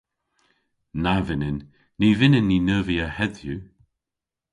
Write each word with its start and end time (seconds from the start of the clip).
Na 1.03 1.15
vynnyn. 1.27 1.57
Ny 1.99 2.09
vynnyn 2.19 2.47
ni 2.51 2.59
neuvya 2.67 3.07
hedhyw. 3.17 3.61